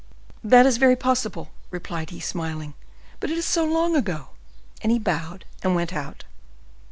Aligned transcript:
"That 0.43 0.65
is 0.65 0.77
very 0.77 0.95
possible," 0.95 1.51
replied 1.69 2.09
he, 2.09 2.19
smiling; 2.19 2.73
"but 3.19 3.29
it 3.29 3.37
is 3.37 3.45
so 3.45 3.63
long 3.63 3.95
ago!" 3.95 4.29
and 4.81 4.91
he 4.91 4.97
bowed, 4.97 5.45
and 5.61 5.75
went 5.75 5.93
out. 5.93 6.23